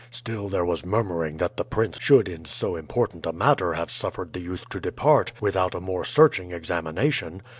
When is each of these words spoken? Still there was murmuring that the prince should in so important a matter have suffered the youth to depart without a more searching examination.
Still 0.09 0.49
there 0.49 0.65
was 0.65 0.83
murmuring 0.83 1.37
that 1.37 1.57
the 1.57 1.63
prince 1.63 1.99
should 1.99 2.27
in 2.27 2.45
so 2.45 2.75
important 2.75 3.27
a 3.27 3.31
matter 3.33 3.73
have 3.75 3.91
suffered 3.91 4.33
the 4.33 4.39
youth 4.39 4.67
to 4.69 4.79
depart 4.79 5.31
without 5.39 5.75
a 5.75 5.79
more 5.79 6.03
searching 6.05 6.51
examination. 6.51 7.43